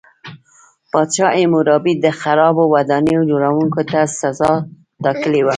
پادشاه 0.91 1.33
هیمورابي 1.39 1.93
د 2.03 2.05
خرابو 2.21 2.63
ودانیو 2.73 3.27
جوړوونکو 3.29 3.81
ته 3.91 3.99
سزا 4.19 4.53
ټاکلې 5.03 5.41
وه. 5.45 5.49